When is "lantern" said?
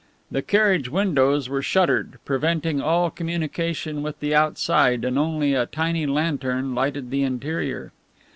6.07-6.73